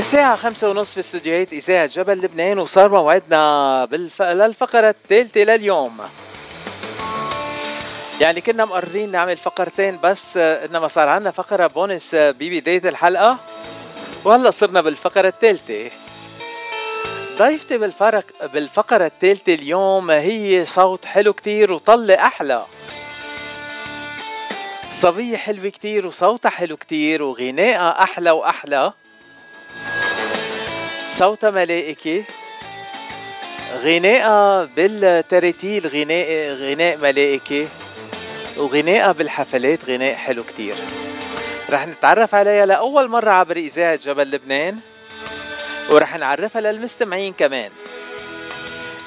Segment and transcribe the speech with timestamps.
[0.00, 4.22] الساعة خمسة ونص في استوديوهات إذاعة جبل لبنان وصار موعدنا بالف...
[4.22, 5.98] للفقرة الثالثة لليوم.
[8.20, 13.38] يعني كنا مقررين نعمل فقرتين بس إنما صار عنا فقرة بونس ببداية الحلقة
[14.24, 15.90] وهلأ صرنا بالفقرة الثالثة.
[17.38, 22.66] ضيفتي بالفرق بالفقرة الثالثة اليوم هي صوت حلو كتير وطلة أحلى.
[24.90, 28.92] صبية حلوة كتير وصوتها حلو كتير وغنائها أحلى وأحلى.
[31.10, 32.24] صوتها ملائكي
[33.82, 37.68] غنائها بالترتيل غناء غناء ملائكي
[38.56, 40.74] وغنائها بالحفلات غناء حلو كتير.
[41.70, 44.78] رح نتعرف عليها لأول مرة عبر إذاعة جبل لبنان
[45.90, 47.70] ورح نعرفها للمستمعين كمان.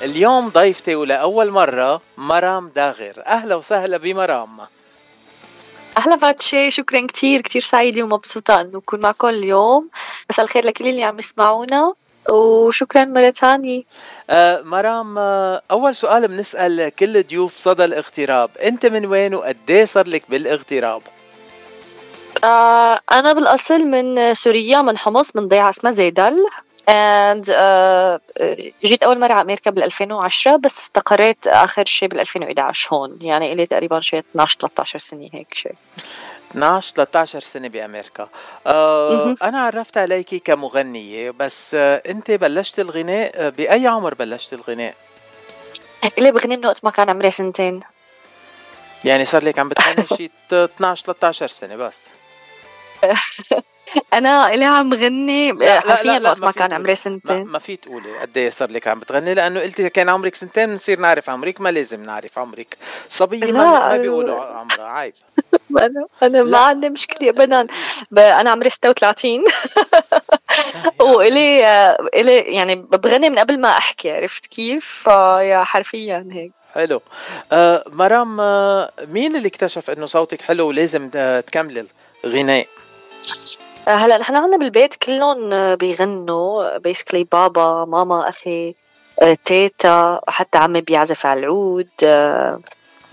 [0.02, 3.24] اليوم ضيفتي ولأول مرة مرام داغر.
[3.28, 4.60] أهلا وسهلا بمرام.
[5.98, 9.90] أهلا فاتشي شكرا كتير كتير سعيدة ومبسوطة إنه أكون معكم اليوم.
[10.30, 11.94] مساء الخير لكل اللي عم يسمعونا
[12.30, 13.84] وشكرا مرة تانية.
[14.30, 18.50] آه مرام آه أول سؤال بنسأل كل ضيوف صدى الاغتراب.
[18.64, 21.02] أنت من وين وقديه صار لك بالاغتراب؟
[22.44, 26.46] آه أنا بالأصل من سوريا من حمص من ضيعة اسمها زيدل.
[26.90, 28.20] And uh,
[28.86, 33.18] جيت أول مرة على أمريكا بال 2010 بس استقريت آخر شيء بال 2011 هون.
[33.22, 35.76] يعني إلي تقريبا شيء 12 13 سنة هيك شيء.
[36.52, 38.30] 12 13 سنة بأمريكا.
[38.68, 44.96] آه أنا عرفت عليك كمغنية بس آه أنت بلشت الغناء بأي عمر بلشت الغناء؟
[46.18, 47.80] إلي بغني من وقت ما كان عمري سنتين.
[49.06, 52.10] يعني صار لك عم بتغني شي 12 13 سنة بس.
[54.14, 57.44] أنا اللي عم غني حرفيا وقت ما كان عمري سنتين.
[57.46, 61.00] ما في تقولي قد إيه صار لك عم بتغني؟ لأنه قلتي كان عمرك سنتين بنصير
[61.00, 62.78] نعرف عمرك ما لازم نعرف عمرك.
[63.10, 65.14] صبية ما, ما بيقولوا عمرها عيب.
[65.82, 67.68] أنا أنا ما عندي مشكلة ابدا.
[68.18, 69.44] أنا عمري 36
[71.02, 71.66] وإلي
[72.16, 76.52] إلي يعني بغني من قبل ما أحكي عرفت كيف؟ فيا حرفيا هيك.
[76.74, 77.02] حلو.
[77.52, 81.10] آه مرام آه مين اللي اكتشف إنه صوتك حلو ولازم
[81.48, 81.86] تكملي
[82.26, 82.68] الغناء؟
[83.88, 86.78] هلا نحن عنا بالبيت كلهم بيغنوا.
[86.78, 88.76] بيسكلي بابا ماما أخي
[89.46, 91.90] تيتا حتى عمي بيعزف على العود.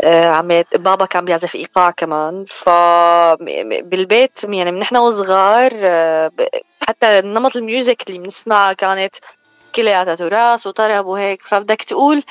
[0.05, 2.45] عمي بابا كان بيعزف إيقاع كمان.
[2.45, 2.69] ف
[3.83, 5.71] بالبيت يعني من نحن وصغار
[6.89, 9.17] حتى نمط ال music اللي بنسمعها كانت
[9.75, 11.43] كلياتها تراث وطرب وهيك.
[11.43, 12.23] فبدك تقول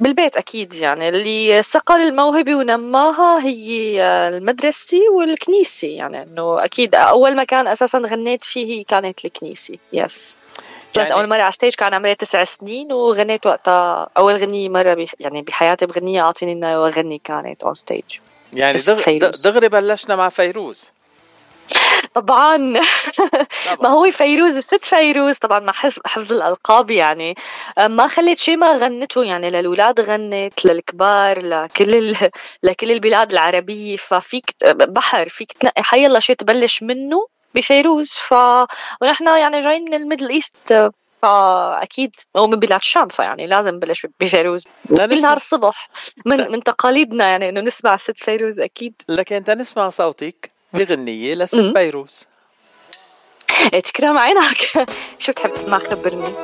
[0.00, 1.08] بالبيت أكيد يعني.
[1.08, 6.22] اللي صقل الموهبة ونماها هي المدرسة والكنيسة يعني.
[6.22, 9.78] إنه أكيد أول مكان أساسا غنيت فيه كانت الكنيسة.
[9.92, 10.38] yes
[10.96, 15.08] يعني أول مرة على stage كان عمري تسع سنين وغنيت وقتها أول غنية مرة بي
[15.20, 18.02] يعني بحياتي بغنية أعطيني إنه أغني كانت on stage
[18.52, 18.78] يعني
[19.44, 20.92] دغري بلشنا مع فيروز.
[22.14, 22.56] طبعا.
[23.82, 25.72] ما هو فيروز الست فيروز طبعا مع
[26.06, 27.34] حفظ الألقاب يعني.
[27.78, 32.30] ما خليت شيء ما غنته يعني للاولاد غنت للكبار لكل ال...
[32.62, 33.96] لكل البلاد العربية.
[33.96, 38.10] ففيك بحر فيك تنقي حي الله شيء تبلش منه بفيروز.
[38.10, 38.34] ف
[39.02, 40.90] ونحن يعني جايين من ال Middle East
[41.22, 44.64] فاكيد هو من بلاد الشام فيعني لازم نبلش بفيروز.
[44.88, 45.88] كل نهار الصبح
[46.26, 49.02] من من تقاليدنا يعني إنه نسمع ست فيروز أكيد.
[49.08, 50.59] لكن أنت نسمع صوتك.
[50.72, 52.26] بغنية لست فيروز
[53.84, 54.88] تكرم عينك
[55.18, 56.34] شو بتحب تسمع خبرني؟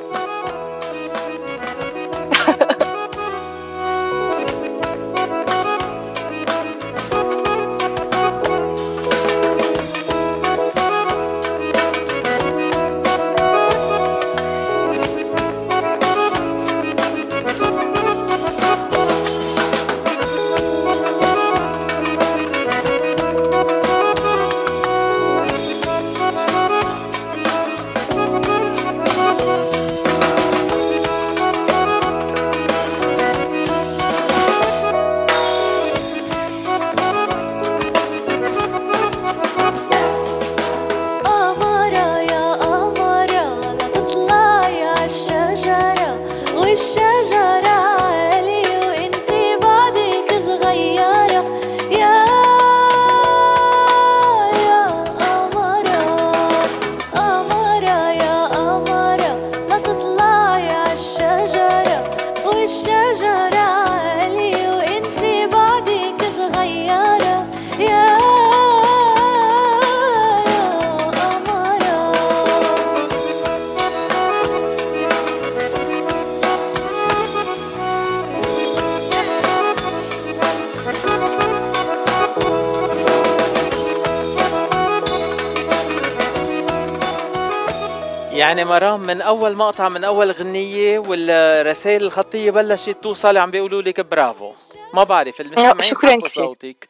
[88.67, 94.53] مرام من أول مقطع من أول غنية والرسائل الخطية بلشت توصل عم بيقولوا لك برافو.
[94.95, 96.89] ما بعرف المستمعين شكرا كثير صوتك.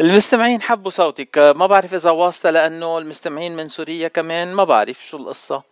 [0.00, 1.38] المستمعين حبوا صوتك.
[1.38, 5.62] ما بعرف إذا واسطة لأنه المستمعين من سوريا كمان ما بعرف شو القصة.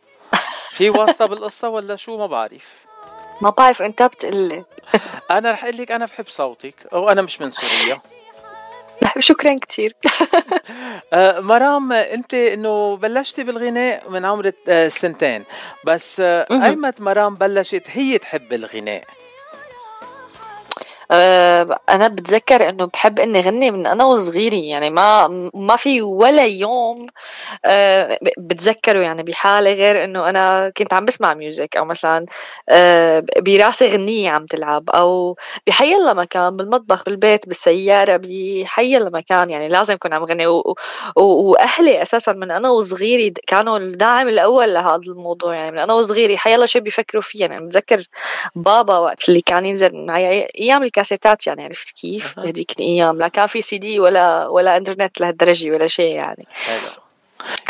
[0.70, 2.68] في واسطة بالقصة ولا شو؟ ما بعرف.
[3.40, 4.64] ما بعرف انت بتقلي
[5.30, 8.00] أنا رح أقول لك أنا بحب صوتك وأنا مش من سوريا.
[9.18, 9.94] شكرا كثير
[11.12, 15.44] آه، مرام أنت إنه بلشتي بالغناء من عمر آه، سنتين.
[15.86, 19.23] بس آه، أيمت مرام بلشت هي تحب الغناء؟ آه،
[21.10, 27.06] أنا بتذكر إنه بحب إني غني من أنا وصغيري يعني ما ما في ولا يوم
[27.64, 32.26] آه، بتذكره يعني بحالي غير إنه أنا كنت عم بسمع ميوزك أو مثلا
[32.68, 35.36] آه، براسي غنية عم تلعب أو
[35.66, 40.46] بحي الله مكان بالمطبخ بالبيت بالسيارة بحي الله مكان يعني لازم كنت عم غني
[41.16, 46.54] وأهلي أساسا من أنا وصغيري كانوا الداعم الأول لهذا الموضوع يعني من أنا وصغيري حي
[46.54, 48.04] الله شيء بيفكروا فيه يعني بتذكر
[48.54, 53.46] بابا وقت اللي كان ينزل معي أيام الكاسيتات يعني عرفت كيف؟ هذيك الأيام لا كان
[53.46, 56.44] في سي دي ولا ولا إنترنت لهالدرجة ولا شيء يعني.
[56.52, 57.04] حلو.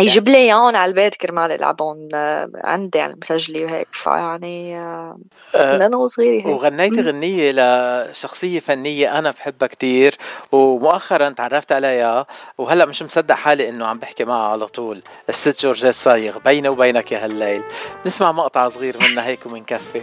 [0.00, 3.88] يجيب لي إياهم على البيت كرمال العبهم آه، عندي يعني مسجله وهيك.
[3.93, 5.19] فيعني آه،
[5.55, 6.47] من أنا وصغيرة هيك.
[6.47, 10.15] وغنيتي غنية لشخصية فنية أنا بحبها كتير
[10.53, 12.26] ومؤخرا تعرفت عليها
[12.59, 15.03] وهلأ مش مصدق حالي إنه عم بحكي معها على طول.
[15.29, 17.62] الست جورجيت صايغ بيني وبينك يا هالليل.
[18.06, 20.03] نسمع مقطع صغير منها هيك ومنكفي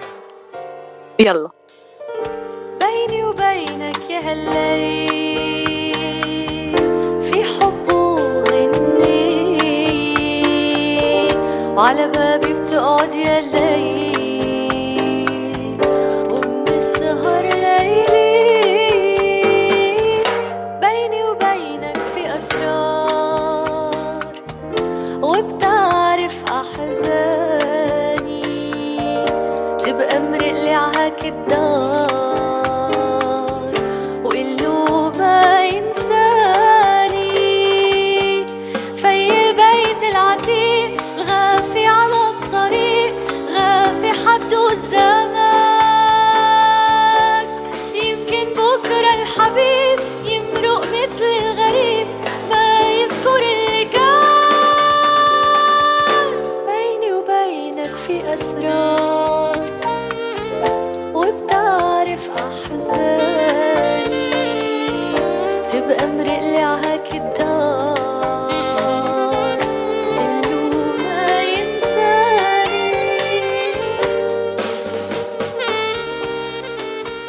[1.19, 1.50] يلا.
[4.31, 5.92] هالليل
[7.22, 9.28] في حب وغني
[11.75, 12.31] وعلى بابي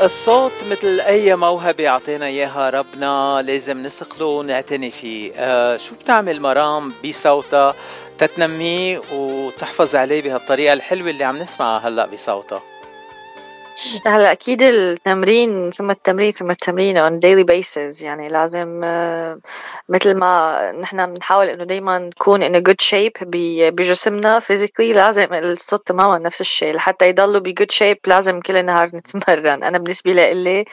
[0.03, 5.33] الصوت مثل أي موهبة أعطينا إياها ربنا لازم نسقله ونعتني فيه.
[5.37, 7.75] آه شو بتعمل مرام بصوتها؟
[8.19, 12.63] تتنميه وتحفظ عليه بهالطريقة الحلوة اللي عم نسمعها هلأ بصوتها.
[14.07, 18.03] هلا أكيد التمرين ثم التمرين ثم التمرين on daily basis.
[18.03, 19.39] يعني لازم آه،
[19.89, 25.87] مثل ما نحن بنحاول إنه دائما نكون in a good shape بجسمنا physically لازم الصوت
[25.87, 26.75] تماما نفس الشيء.
[26.75, 29.65] لحتى يضلوا ب good shape لازم كل النهار نتمرن.
[29.65, 30.65] أنا بالنسبة لي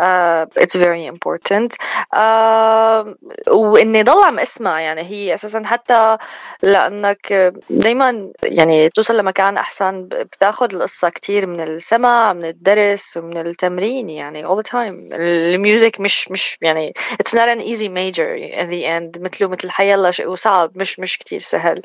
[0.00, 1.70] uh, it's very important.
[2.14, 3.06] uh,
[3.48, 4.80] وإني ضل عم أسمع.
[4.80, 6.16] يعني هي أساسا حتى
[6.62, 14.10] لأنك دائما يعني توصل لمكان أحسن بتاخذ القصة كثير من السمع من الدرس ومن التمرين
[14.10, 15.12] يعني all the time.
[15.12, 16.92] الميوزك مش مش يعني
[17.22, 19.22] it's not an easy major in the end.
[19.22, 20.70] مثله مثل حيلا شيء وصعب.
[20.74, 21.82] مش مش كتير سهل.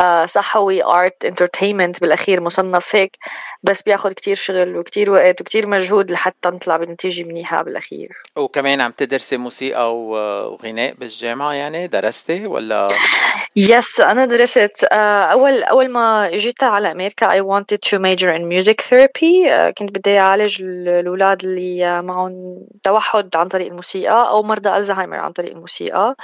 [0.00, 3.16] uh, صح هو art entertainment بالأخير مصنف هيك.
[3.62, 8.08] بس بياخد كتير شغل وكتير وقت وكتير مجهود لحتى نطلع بنتيجة منيحة بالأخير.
[8.36, 12.86] وكمان عم تدرسي موسيقى وغناء بالجامعة يعني؟ درستي ولا؟
[13.56, 14.84] يس أنا درست.
[14.84, 19.48] uh, أول أول ما جيت على أمريكا I wanted to major in music therapy.
[19.48, 25.32] uh, كنت بدي أعالج الأولاد اللي معهم توحد عن طريق الموسيقى أو مرضى ألزهايمر عن
[25.32, 26.16] طريق الموسيقى.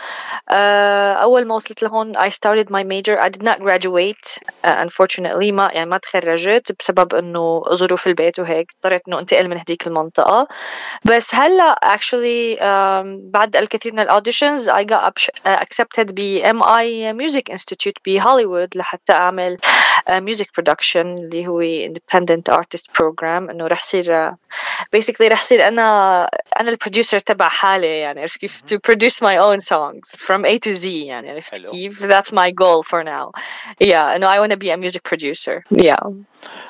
[0.50, 3.18] آه، أول ما وصلت لهون I started my major.
[3.20, 8.70] I did not graduate uh, unfortunately ما يعني ما تخرجت بسبب إنه ظروف البيت وهيك.
[8.76, 10.48] اضطريت إنه أنتقل من هديك المنطقة.
[11.04, 15.12] بس هلأ actually um, بعد الكثير من ال auditions I got
[15.46, 19.56] accepted ب MI Music Institute بهوليوود لحتى أعمل
[20.10, 23.50] uh, music production اللي هو independent artist program.
[23.54, 24.30] إنه رح صير
[24.96, 26.24] basically رح صير أنا
[26.60, 30.58] أنا ال producer تبع حالي يعني عرفت كيف؟ to produce my own songs from A
[30.58, 33.30] to Z يعني عرفت كيف؟ that's my goal for now.
[33.82, 35.62] Yeah إنه I want to be a music producer.
[35.70, 36.10] Yeah.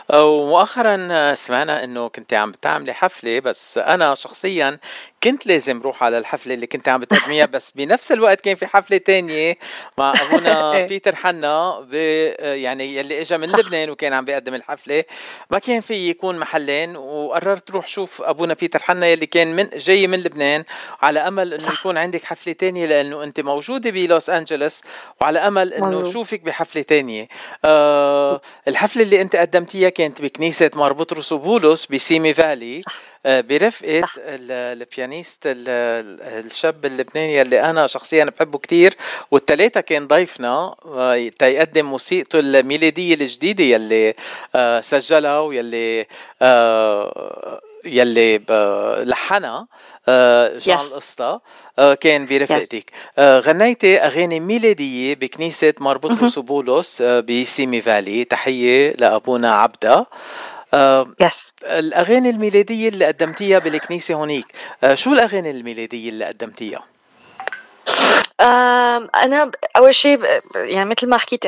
[0.08, 4.78] ومؤخرا سمعنا إنه كنت عم بتعملي حفلة بس أنا شخصيا
[5.24, 8.96] كنت لازم روح على الحفلة اللي كنت عم بتقدميها بس بنفس الوقت كان في حفلة
[8.96, 9.58] تانية
[9.98, 10.86] مع أبونا إيه.
[10.86, 11.86] بيتر حنا
[12.40, 13.58] يعني يلي إجا من صح.
[13.58, 15.04] لبنان وكان عم بيقدم الحفلة
[15.50, 20.06] ما كان في يكون محلين وقررت روح شوف أبونا بيتر حنا يلي كان من جاي
[20.06, 20.64] من لبنان
[21.02, 21.80] على أمل إنه صح.
[21.80, 24.80] يكون عندك حفلة تانية لأنه أنت موجودة بلوس أنجلوس
[25.20, 26.12] وعلى أمل إنه مظبوط.
[26.12, 27.28] شوفك بحفلة تانية
[27.64, 33.13] آه الحفلة اللي أنت قدمتيها كانت بكنيسة مار بطرس وبولس بسيمي فالي صح.
[34.18, 38.94] ال- البيانيست ال- ال- الشاب اللبناني اللي أنا شخصيا بحبه كتير
[39.30, 44.14] والتلاتة كان ضيفنا آه، تيقدم موسيقته الميلادية الجديدة يلي
[44.54, 46.06] آه، سجلها ويلي
[46.42, 48.38] آه، يلي
[49.04, 49.66] لحنها
[50.08, 50.82] آه، جان Yes.
[50.82, 51.38] القسطى
[51.78, 52.90] آه، كان برفقتك.
[53.18, 58.24] آه، غنيتي أغاني ميلادية بكنيسة مار بطرس وبولس آه، بسيمي فالي.
[58.24, 60.06] تحية لأبونا عبدة.
[60.74, 64.46] آه، يس الأغاني الميلادية اللي قدمتيها بالكنيسة هونيك
[64.84, 66.84] آه، شو الأغاني الميلادية اللي قدمتيها؟
[69.44, 70.20] ب- أول شيء
[70.56, 71.46] يعني مثل ما حكيت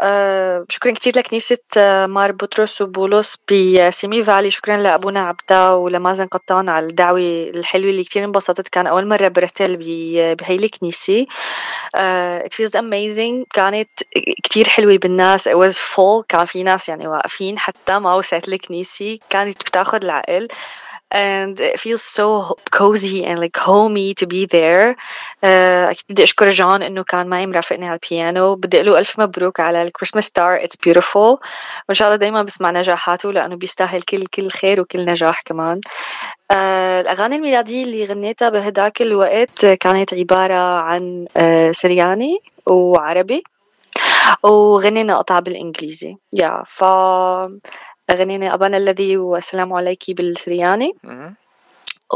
[0.00, 6.68] آه، شكرا كتير لكنيسة آه، مار بطرس وبولس بسيمي فالي شكرا لأبونا عبدا ولمازن قطان
[6.68, 7.18] على الدعوة
[7.54, 8.68] الحلوة اللي كتير انبسطت.
[8.68, 11.26] كان أول مرة برتل بهي الكنيسة
[11.96, 13.44] آه، it feels amazing.
[13.54, 13.90] كانت
[14.44, 15.48] كتير حلوة بالناس.
[15.48, 16.24] It was full.
[16.28, 20.48] كان في ناس يعني واقفين حتى ما وسعت الكنيسة كانت بتاخد العقل.
[21.12, 24.96] And it feels so cozy and like homey to be there.
[25.44, 29.82] أكيد بدي أشكر جون إنه كان معي مرافقني على البيانو بدي أقول ألف مبروك على
[29.82, 31.38] الكريسماس ستار it's beautiful.
[31.88, 35.80] وإن شاء الله دايما بسمع نجاحاته لأنه بيستاهل كل كل خير وكل نجاح كمان.
[36.50, 43.42] آه، الأغاني الميلادية اللي غنيتها بهداك الوقت كانت عبارة عن آه، سرياني وعربي.
[44.42, 46.16] وغنينا قطعة بالإنجليزي.
[46.32, 46.84] يا ف
[48.10, 50.92] غنينا أبانا الذي والسلام عليك بالسرياني.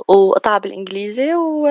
[0.09, 1.69] وقطعة بالإنجليزي و...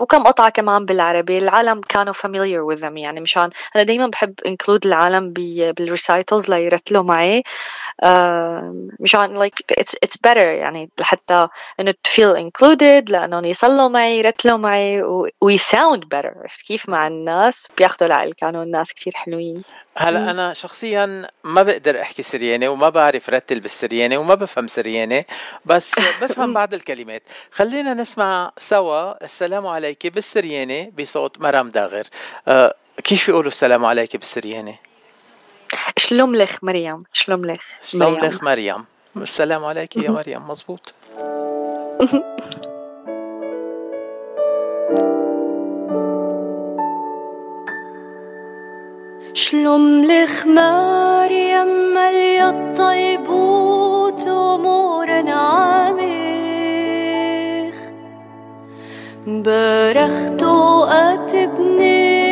[0.00, 1.38] وكم قطعة كمان بالعربي.
[1.38, 2.96] العالم كانوا familiar with them.
[2.96, 5.32] يعني مشان أنا دايما بحب include العالم.
[5.32, 7.42] بالريسايتلز ليرتلوا معي.
[8.02, 10.36] آه، مشان like it's, it's better.
[10.36, 11.48] يعني لحتى
[11.80, 15.02] إنه to feel included لأنهم يصلوا معي يرتلوا معي.
[15.02, 15.28] و...
[15.28, 16.66] we sound better.
[16.66, 17.68] كيف؟ مع الناس.
[17.78, 18.32] بياخدوا العقل.
[18.32, 19.62] كانوا الناس كتير حلوين.
[20.00, 25.26] هلا أنا شخصيا ما بقدر أحكي سرياني وما بعرف رتل بالسرياني وما بفهم سرياني
[25.64, 27.22] بس بفهم بعض الكلمات.
[27.52, 32.06] خلينا نسمع سوا السلام عليك بالسرياني بصوت مرام داغر.
[32.48, 32.74] آه
[33.04, 34.76] كيف يقولوا السلام عليك بالسرياني
[35.96, 38.24] شلوم لخ مريم شلوم لخ شلون مريم.
[38.24, 38.84] لك مريم.
[39.16, 40.94] السلام عليك يا مريم مزبوط.
[49.38, 55.98] شلوم لخ مريم مليا الطيبوت أمور نعمخ
[59.26, 62.24] بارختو أتبنشي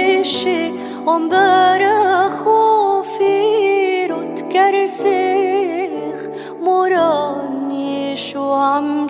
[1.06, 6.20] ومبارخو في رد كرسيخ.
[6.62, 9.08] مران يشو عم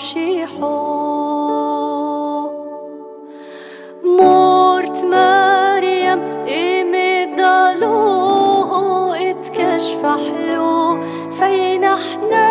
[10.06, 11.00] اتكشف حلو
[11.32, 12.46] فين إحنا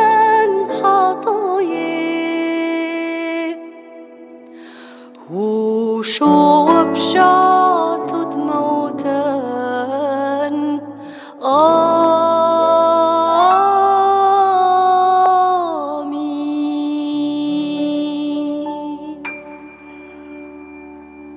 [0.82, 1.96] حطايه
[5.32, 9.36] وشو بشعته دموتان
[11.44, 11.96] آمين.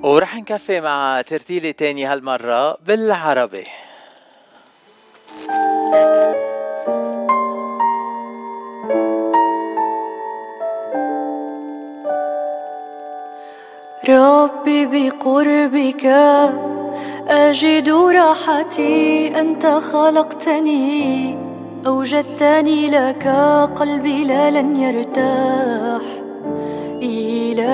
[0.03, 3.65] ورح نكفي مع ترتيلة تاني هالمرة بالعربي.
[16.03, 16.53] بقربك
[17.27, 21.37] أجد راحتي أنت خلقتني
[21.87, 23.27] أوجدتني لك
[23.75, 26.01] قلبي لا لن يرتاح.
[27.01, 27.71] إلى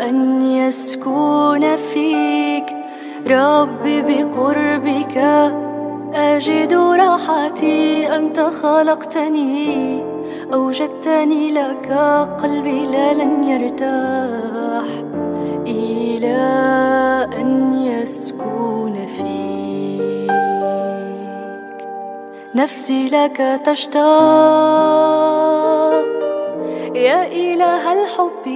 [0.00, 2.76] أن يسكن فيك
[3.26, 5.16] ربي بقربك
[6.14, 10.04] أجد راحتي أنت خلقتني
[10.54, 11.92] أوجدتني لك
[12.42, 15.15] قلبي لا لن يرتاح.
[15.76, 16.40] إلى
[17.40, 20.36] أن يسكن فيك.
[22.54, 24.06] نفسي لك تشتاق.
[26.94, 28.46] يا إله الحب.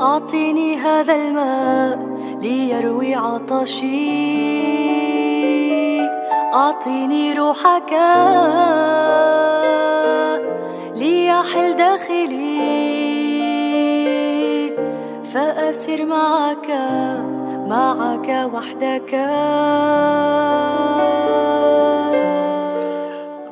[0.00, 1.98] أعطيني هذا الماء
[2.40, 4.44] ليروي عطشي.
[6.54, 7.92] أعطيني روحك
[10.94, 12.53] ليحل داخلي.
[15.36, 16.70] أسر معك
[17.68, 19.14] معك وحدك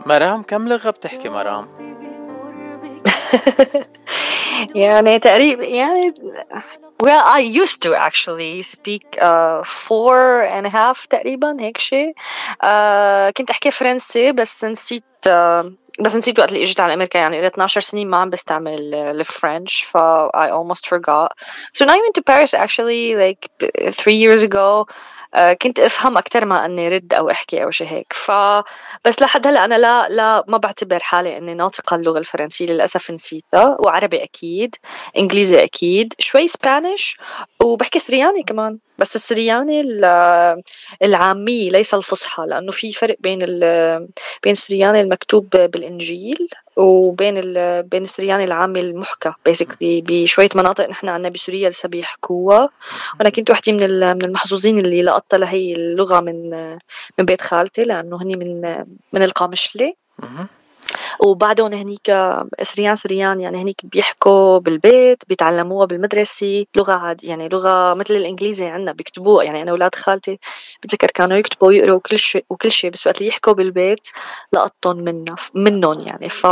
[0.06, 1.68] مرام كم لغة بتحكي مرام؟
[4.74, 6.14] يعني تقريبا يعني
[7.02, 13.32] well I used to actually speak uh, four and a half تقريبا هيك شيء uh,
[13.36, 17.46] كنت أحكي فرنسي بس نسيت uh, بس نسيت وقت اللي اجيت على أمريكا يعني لي
[17.46, 19.96] 12 سنين ما عم بستعمل الفرنش ف
[20.37, 21.32] I almost forgot.
[21.75, 23.50] So now I went to Paris actually like
[23.92, 24.87] three years ago.
[25.34, 28.12] آه، كنت أفهم أكثر ما إني رد أو أحكي أو شيء هيك.
[28.12, 28.30] ف
[29.04, 33.76] بس لحد هلأ أنا لا لا ما بعتبر حالي إني ناطقة اللغة الفرنسية للأسف نسيتها.
[33.80, 34.76] وعربي أكيد
[35.18, 37.18] إنجليزي أكيد شوي سبانيش
[37.62, 38.78] وبحكي سرياني كمان.
[39.02, 39.80] بس السرياني
[41.02, 43.38] العامية ليس الفصحى لأنه في فرق بين
[44.42, 47.35] بين السرياني المكتوب بالإنجيل وبين
[47.82, 49.32] بين السرياني العامي المحكى.
[49.44, 52.68] بيسكلي بشوية مناطق نحن عندنا بسوريا لسه بيحكوها
[53.18, 56.50] وأنا كنت وحدة من من المحظوظين اللي لقطتها لهي اللغة من
[57.18, 58.61] من بيت خالتي لأنه هني من
[59.12, 59.97] من القامشلي
[61.21, 62.12] وبعدهم هنيك
[62.62, 68.92] سريان سريان يعني هنيك بيحكوا بالبيت بيتعلموها بالمدرسة لغة عاد يعني لغة مثل الإنجليزي عندنا
[68.92, 69.45] بيكتبوها.
[69.45, 70.38] يعني أنا أولاد خالتي
[70.83, 74.07] بتذكر كانوا يكتبوا ويقروا كل شيء وكل شيء بس وقت اللي يحكوا بالبيت
[74.52, 76.28] لقطتهم منا منهم يعني.
[76.28, 76.45] ف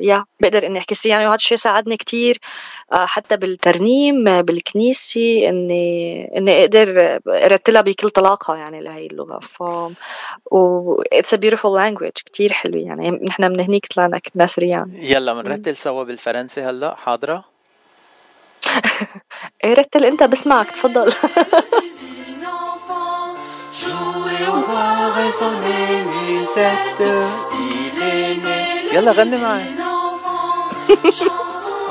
[0.00, 2.38] يا بقدر إني أحكي سريان وهذا الشيء ساعدني كتير
[2.92, 5.84] آه، حتى بالترنيم بالكنيسة إني
[6.38, 9.38] إني أقدر أرتلها بكل طلاقة يعني لهي اللغة.
[9.38, 9.62] ف
[10.52, 13.10] و it's a beautiful language كتير حلو يعني.
[13.10, 16.94] نحن من هنيك طلعنا كنا سريان يلا بنرتل سوا بالفرنسي هلا.
[16.94, 17.44] حاضرة؟
[19.64, 21.12] إيه رتل أنت بسمعك تفضل.
[28.92, 29.64] يلا غني معي.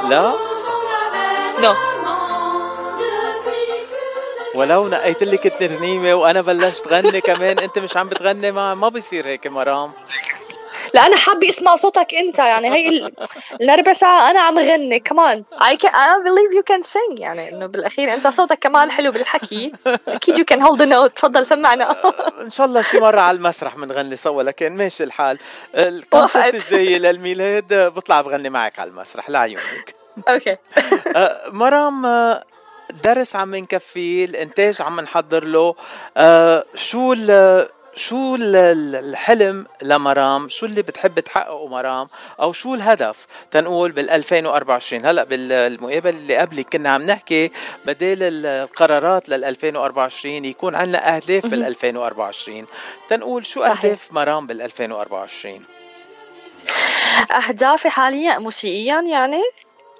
[0.09, 0.33] لا؟
[1.59, 1.73] نو
[4.55, 9.27] ولو نقيت لك الترنيمه وأنا بلشت غني كمان أنت مش عم بتغني مع ما بيصير
[9.27, 9.91] هيك مرام.
[10.93, 13.11] لا أنا حابة أسمع صوتك أنت يعني هي
[13.61, 17.65] الربع ساعة أنا عم غني كمان I can I believe you can sing يعني إنه
[17.65, 19.71] بالأخير أنت صوتك كمان حلو بالحكي.
[20.07, 21.13] أكيد you can hold a note.
[21.15, 21.95] تفضل سمعنا.
[22.45, 25.37] إن شاء الله شي مرة على المسرح بنغني سوا لكن ماشي الحال.
[25.75, 29.95] الكونسرت الجاي للميلاد بطلع بغني معك على المسرح لعيونك
[30.27, 30.57] أوكي
[31.15, 32.43] أه، مرام أه،
[33.03, 35.75] درس عم نكفيه الإنتاج عم نحضر له.
[36.17, 37.13] أه شو
[37.95, 42.07] شو الحلم لمرام؟ شو اللي بتحب تحققه مرام؟
[42.39, 47.51] أو شو الهدف؟ تنقول بال 2024 هلأ بالمقابله اللي قبلي كنا عم نحكي
[47.85, 52.65] بدل القرارات لل 2024 يكون عندنا أهداف بال 2024
[53.07, 55.65] تنقول شو أهداف مرام بال 2024
[57.31, 59.43] أهدافي حاليا موسيقيا يعني.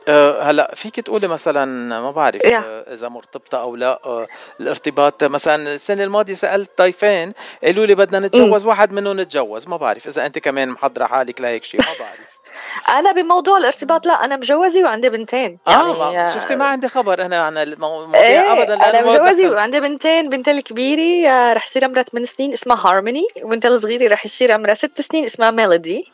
[0.08, 1.66] أه هلا فيك تقولي مثلا
[2.02, 2.46] ما بعرف yeah.
[2.46, 4.28] أه إذا مرتبطة أو لا أه
[4.60, 5.24] الارتباط.
[5.24, 8.68] مثلا السنة الماضية سألت طيفين قالوا لي بدنا نتجوز mm.
[8.68, 9.68] واحد منهم نتجوز.
[9.68, 12.34] ما بعرف إذا أنت كمان محضرة حالك لهيك شيء ما بعرف.
[13.00, 15.58] أنا بموضوع الارتباط لا أنا مجوزة وعندي بنتين.
[15.68, 20.24] آه يعني شفتي ما عندي خبر أنا عن المواضيع إيه ابدا أنا مجوزة وعندي بنتين.
[20.24, 24.74] بنتي الكبيرة آه، رح يصير عمرها 8 سنين اسمها هارموني وبنتي الصغيرة رح يصير عمرها
[24.74, 26.12] 6 سنين اسمها ميلودي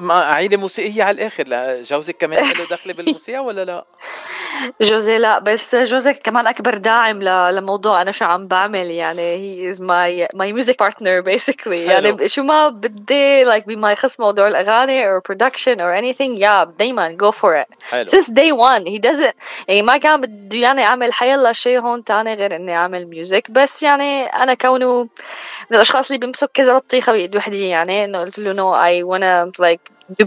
[0.00, 3.84] ما عيلة موسيقية على الآخر لا جوزك كمان له دخل بالموسيقى ولا لا؟
[4.80, 9.82] جوزي لا بس جوزي كمان أكبر داعم لموضوع أنا شو عم بعمل يعني he is
[9.82, 15.20] my my music partner basically يعني شو ما بدي like بما يخص موضوع الأغاني or
[15.20, 18.06] production or anything yeah دايما go for it حلو.
[18.08, 19.34] since day one he doesn't
[19.68, 23.82] يعني ما كان بده يعني أعمل حيلا شيء هون تاني غير إني أعمل ميوزك بس
[23.82, 25.02] يعني أنا كونه
[25.70, 29.33] من الأشخاص اللي بيمسك كذا بطيخة بإيد وحدة يعني إنه قلت له no I wanna
[29.60, 29.80] like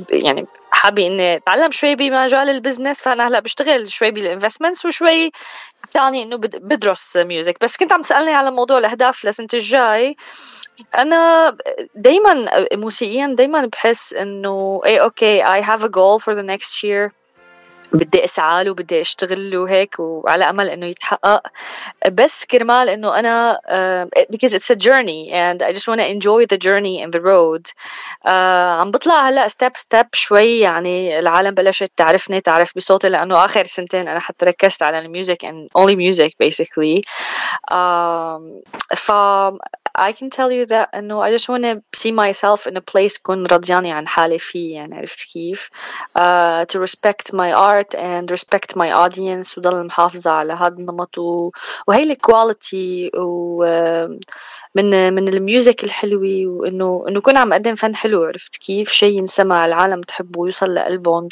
[0.09, 5.31] يعني حابة إني أتعلم شوي بمجال ال business فأنا هلأ بشتغل شوي بال investments وشوي
[5.91, 10.15] تاني إنه بدرس music بس كنت عم تسألني على موضوع الأهداف لسنه الجاي.
[10.97, 11.57] أنا
[11.95, 17.11] دايما موسيقيا دايما بحس إنه اي okay I have a goal for the next year.
[17.91, 21.41] بدي أسعى له بدي أشتغل له هيك وعلى أمل إنه يتحقق.
[22.11, 26.45] بس كرمال إنه أنا uh, because it's a journey and I just want to enjoy
[26.45, 27.71] the journey and the road.
[28.25, 28.29] uh,
[28.79, 34.07] عم بطلع هلأ step step شوي يعني العالم بلشت تعرفني تعرف بصوتي لأنه آخر سنتين
[34.07, 37.01] أنا حتى ركزت على ال music and only music basically.
[37.71, 38.41] um,
[38.95, 39.11] ف
[39.97, 43.17] I can tell you that انه I just want to see myself in a place
[43.17, 45.69] كون رضياني عن حالي فيه يعني عرفت كيف؟
[46.17, 51.51] uh, to respect my art and respect my audience وضل محافظة على هذا النمط و...
[51.87, 53.65] وهي ال quality و
[54.75, 59.17] من من ال music الحلوة وإنه إنه كون عم أقدم فن حلو عرفت كيف؟ شيء
[59.17, 61.29] ينسمع العالم تحبه ويوصل لقلبهم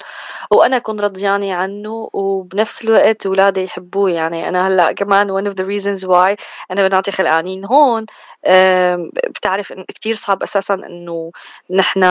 [0.52, 5.66] وأنا أكون رضيانة عنه وبنفس الوقت أولادي يحبوه يعني أنا هلأ كمان one of the
[5.66, 6.36] reasons why
[6.72, 8.06] أنا بناتي خلقانين هون.
[9.30, 11.32] بتعرف كتير صعب أساسا إنه
[11.72, 12.04] نحن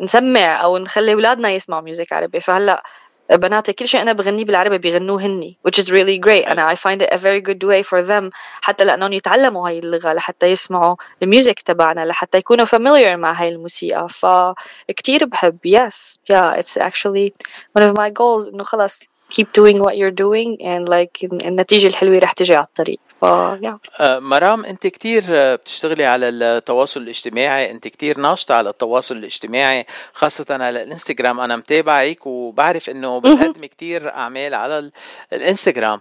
[0.00, 2.40] نسمع أو نخلي أولادنا يسمعوا music عربي.
[2.40, 2.82] فهلأ
[3.30, 6.48] بناتي كل شيء أنا بغنيه بالعربي بيغنوه هني which is really great.
[6.48, 10.12] أنا I find it a very good way for them حتى لأنهم يتعلموا هاي اللغة
[10.12, 14.08] لحتى يسمعوا الميوزك تبعنا لحتى يكونوا familiar مع هاي الموسيقى.
[14.08, 16.18] فكتير بحب yes.
[16.32, 17.32] Yeah it's actually
[17.78, 22.18] one of my goals إنه خلص keep doing what you're doing and like النتيجة الحلوة
[22.18, 23.00] رح تجي على الطريق.
[23.20, 24.00] ف yeah.
[24.02, 30.82] مرام أنت كتير بتشتغلي على التواصل الاجتماعي أنت كتير ناشطة على التواصل الاجتماعي خاصة على
[30.82, 34.90] الإنستغرام أنا متابعك وبعرف إنه بتقدمي كتير أعمال على
[35.32, 36.00] الإنستغرام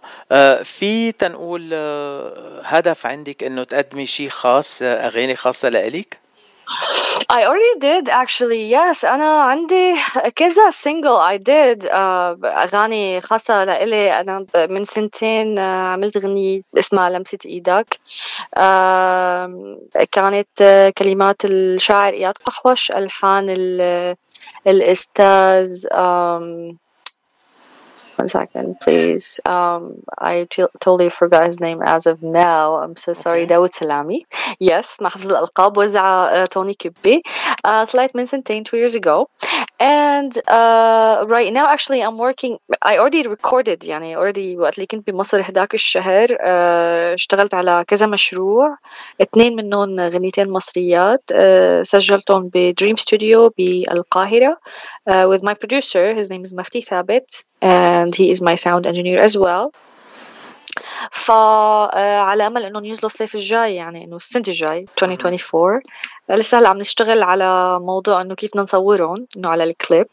[0.63, 1.73] في تنقول
[2.63, 6.17] هدف عندك إنه تقدمي شيء خاص أغاني خاصة لإلك؟
[7.29, 9.05] I already did actually yes.
[9.05, 9.95] أنا عندي
[10.35, 11.17] كذا single.
[11.17, 11.93] I did uh,
[12.45, 14.19] أغاني خاصة لإلي.
[14.19, 17.99] أنا من سنتين uh, عملت غنية اسمها لمسة إيدك.
[18.59, 19.49] uh,
[20.11, 23.49] كانت كلمات الشاعر إياد قحوش ألحان
[24.67, 26.75] الأستاذ um,
[28.16, 29.40] One second, please.
[29.46, 30.46] Um, I
[30.80, 32.74] totally forgot his name as of now.
[32.76, 33.42] I'm so sorry.
[33.42, 33.48] Okay.
[33.48, 34.26] داود سلامي.
[34.60, 37.22] Yes, مع حفظ الألقاب وزع توني كبي.
[37.66, 39.28] Uh, طلعت من سنتين, two years ago.
[39.80, 45.10] And uh, right now actually I'm working I already recorded يعني already وقت اللي كنت
[45.10, 48.76] بمصر هداك الشهر uh, اشتغلت على كذا مشروع
[49.22, 54.56] اثنين منهم غنيتين مصريات uh, سجلتهم بدريم ستوديو بالقاهرة
[55.10, 59.20] uh, with my producer his name is مفتي ثابت and he is my sound engineer
[59.20, 59.72] as well
[61.11, 65.81] فعلى أمل إنه ينزلوا الصيف الجاي يعني إنه السنة الجاي 2024
[66.29, 70.07] لسه هلأ عم نشتغل على موضوع إنه كيف بدنا نصورهم إنه على الكليب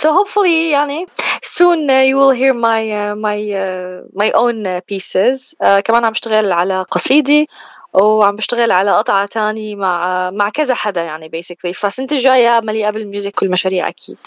[0.00, 1.06] So hopefully يعني
[1.42, 5.54] soon uh, you will hear my uh, my uh, my own pieces.
[5.60, 7.46] uh, كمان عم بشتغل على قصيدة
[7.92, 13.42] وعم بشتغل على قطعة تاني مع مع كذا حدا يعني بيسكلي فالسنة الجاية مليئة بالميوزك
[13.42, 14.18] والمشاريع أكيد.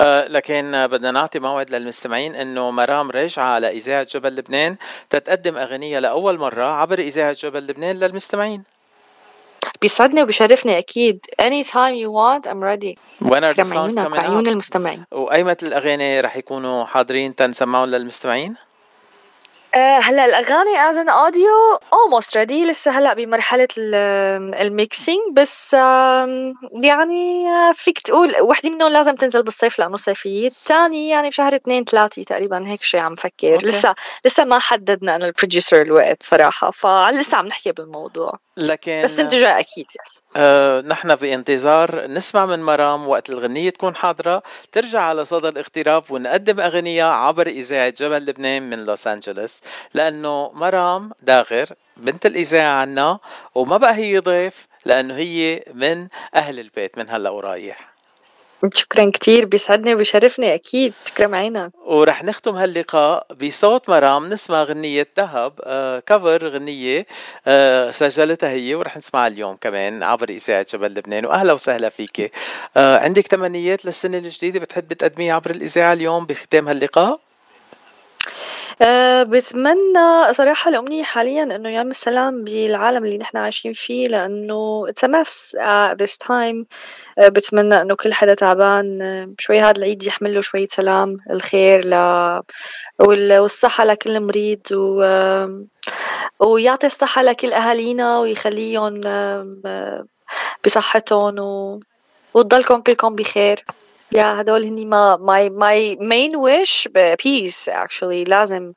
[0.00, 4.76] أه لكن بدنا نعطي موعد للمستمعين إنه مرام راجعة على إذاعة جبل لبنان
[5.10, 8.62] تتقدم أغنية لأول مرة عبر إذاعة جبل لبنان للمستمعين.
[9.82, 11.26] بيسعدني وبيشرفني أكيد.
[11.42, 12.96] Anytime you want I'm ready.
[13.20, 15.04] When are the songs coming عيون المستمعين.
[15.10, 18.54] وأي مثل الأغاني رح يكونوا حاضرين تنسمعهم للمستمعين؟
[19.76, 25.74] آه، هلا الأغاني as an audio almost ready لسه هلا بمرحلة ال mixing بس
[26.82, 30.48] يعني آه، فيك تقول وحدة منهم لازم تنزل بالصيف لأنه صيفية.
[30.48, 33.54] الثاني يعني بشهر اثنين ثلاثة تقريبا هيك شيء عم فكر.
[33.54, 33.66] okay.
[33.66, 38.45] لسه لسه ما حددنا أنا ال producer الوقت صراحة فلسه عم نحكي بالموضوع.
[38.56, 40.22] لكن بس انت جاي أكيد yes.
[40.36, 44.42] آه نحن بانتظار نسمع من مرام وقت الغنية تكون حاضرة.
[44.72, 49.60] ترجع على صدى الاغتراب ونقدم أغنية عبر إذاعة جبل لبنان من لوس أنجلوس.
[49.94, 51.66] لأنه مرام داغر
[51.96, 53.18] بنت الإذاعة عنا
[53.54, 57.95] وما بقى هي ضيف لأنه هي من أهل البيت من هلأ ورايح.
[58.74, 60.92] شكرا كتير بيسعدني وبيشرفني أكيد.
[61.06, 61.72] تكرم عينك.
[61.86, 67.06] ورح نختم هاللقاء بصوت مرام نسمع غنية ذهب آه كفر غنية
[67.46, 71.26] آه سجلتها هي ورح نسمعها اليوم كمان عبر إذاعة جبل لبنان.
[71.26, 72.32] وأهلا وسهلا فيك
[72.76, 77.25] آه عندك تمنيات للسنة الجديدة بتحب تقدميها عبر الإذاعة اليوم بختام هاللقاء؟
[78.82, 85.08] أه بتمنى صراحة الأمنية حاليا إنه يعمل سلام بالعالم اللي نحن عايشين فيه لأنه it's
[85.08, 86.64] a mess at this time.
[87.18, 89.02] أه بتمنى إنه كل حدا تعبان.
[89.02, 91.94] أه شوي هذا العيد يحمل له شوية سلام الخير ل
[93.00, 95.04] والصحة لكل مريض و
[96.40, 99.00] ويعطي الصحة لكل أهالينا ويخليهم
[100.64, 101.80] بصحتهم و...
[102.34, 103.64] وتضلكم كلكم بخير.
[104.11, 106.87] يا هدول هني ما my my main wish
[107.23, 108.73] peace actually لازم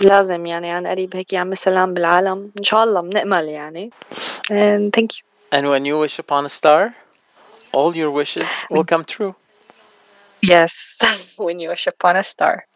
[0.00, 3.90] لازم يعني عن قريب هيك يعمل سلام بالعالم ان شاء الله بنأمل يعني
[4.50, 6.94] and thank you and when you wish upon a star
[7.72, 9.34] all your wishes will come true
[10.42, 10.98] yes
[11.38, 12.66] when you wish upon a star